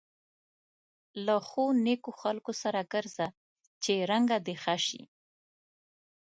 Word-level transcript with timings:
له 1.25 1.35
ښو 1.47 1.63
نېکو 1.85 2.11
خلکو 2.21 2.51
سره 2.61 2.79
ګرځه 2.93 3.27
چې 3.83 3.91
رنګه 4.11 4.37
دې 4.45 4.55
ښه 4.63 4.75
شي. 4.85 5.01